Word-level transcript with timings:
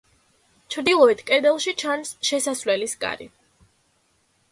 ჩრდილოეთ 0.75 1.19
კედელში 1.27 1.73
ჩანს 1.81 2.13
შესასვლელის 2.29 2.97
კარი. 3.05 3.29